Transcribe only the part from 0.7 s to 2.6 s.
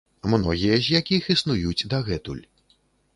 з якіх існуюць дагэтуль.